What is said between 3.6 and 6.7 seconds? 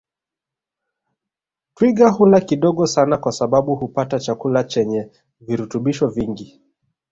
hupata chakula chenye virutubisho vingi